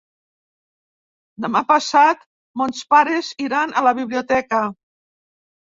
Demà 1.45 1.61
passat 1.73 2.25
mons 2.63 2.83
pares 2.95 3.33
iran 3.49 3.79
a 3.83 3.89
la 3.91 3.95
biblioteca. 4.03 4.69